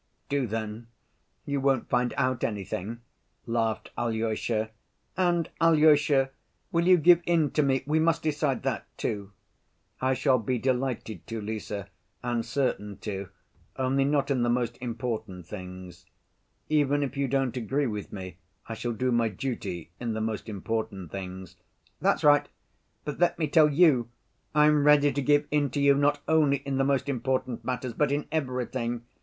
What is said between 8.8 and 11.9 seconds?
too." "I shall be delighted to, Lise,